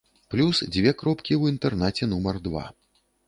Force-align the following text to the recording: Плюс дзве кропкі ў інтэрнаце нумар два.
Плюс 0.33 0.61
дзве 0.75 0.93
кропкі 1.01 1.33
ў 1.37 1.43
інтэрнаце 1.55 2.09
нумар 2.13 2.35
два. 2.51 2.65